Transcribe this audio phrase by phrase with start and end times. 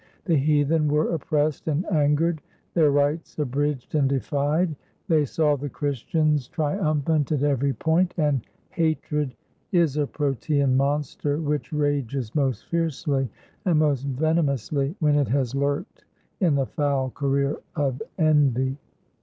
[0.25, 2.41] The heathen were oppressed and angered,
[2.73, 4.75] their rights abridged and defied,
[5.07, 8.87] they saw the Christians triumphant at every point, and 495 ROME
[9.29, 9.35] hatred
[9.71, 13.29] is a protean monster which rages most fiercely
[13.65, 16.03] and most venomously when it has lurked
[16.39, 18.77] in the foul career of envy.